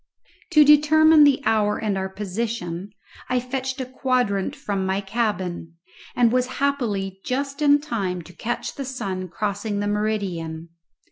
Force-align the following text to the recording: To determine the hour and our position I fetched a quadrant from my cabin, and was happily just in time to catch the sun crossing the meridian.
To 0.53 0.63
determine 0.65 1.25
the 1.25 1.43
hour 1.45 1.77
and 1.77 1.95
our 1.95 2.09
position 2.09 2.89
I 3.29 3.39
fetched 3.39 3.79
a 3.79 3.85
quadrant 3.85 4.55
from 4.55 4.83
my 4.83 4.99
cabin, 4.99 5.75
and 6.15 6.31
was 6.31 6.47
happily 6.57 7.19
just 7.23 7.61
in 7.61 7.79
time 7.79 8.23
to 8.23 8.33
catch 8.33 8.73
the 8.73 8.85
sun 8.85 9.27
crossing 9.27 9.79
the 9.79 9.85
meridian. 9.85 10.69